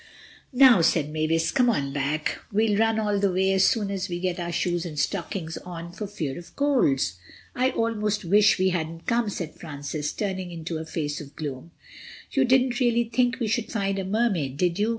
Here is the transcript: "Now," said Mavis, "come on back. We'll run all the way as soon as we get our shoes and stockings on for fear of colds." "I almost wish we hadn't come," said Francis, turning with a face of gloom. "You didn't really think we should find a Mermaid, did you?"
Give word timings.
"Now," 0.51 0.81
said 0.81 1.11
Mavis, 1.11 1.51
"come 1.51 1.69
on 1.69 1.93
back. 1.93 2.39
We'll 2.51 2.75
run 2.79 2.97
all 2.99 3.19
the 3.19 3.31
way 3.31 3.53
as 3.53 3.65
soon 3.67 3.91
as 3.91 4.09
we 4.09 4.19
get 4.19 4.39
our 4.39 4.51
shoes 4.51 4.83
and 4.83 4.97
stockings 4.97 5.57
on 5.59 5.91
for 5.91 6.07
fear 6.07 6.39
of 6.39 6.55
colds." 6.55 7.19
"I 7.53 7.69
almost 7.69 8.25
wish 8.25 8.57
we 8.57 8.69
hadn't 8.69 9.05
come," 9.05 9.29
said 9.29 9.53
Francis, 9.53 10.11
turning 10.11 10.57
with 10.57 10.71
a 10.71 10.85
face 10.87 11.21
of 11.21 11.35
gloom. 11.35 11.69
"You 12.31 12.45
didn't 12.45 12.79
really 12.79 13.03
think 13.03 13.39
we 13.39 13.47
should 13.47 13.71
find 13.71 13.99
a 13.99 14.03
Mermaid, 14.03 14.57
did 14.57 14.79
you?" 14.79 14.89